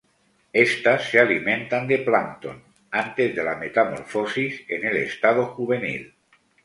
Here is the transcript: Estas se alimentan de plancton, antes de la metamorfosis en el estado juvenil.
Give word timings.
Estas 0.59 1.09
se 1.09 1.19
alimentan 1.23 1.85
de 1.91 1.99
plancton, 2.07 2.57
antes 3.03 3.35
de 3.35 3.43
la 3.49 3.55
metamorfosis 3.57 4.63
en 4.67 4.83
el 4.87 4.97
estado 4.97 5.45
juvenil. 5.53 6.11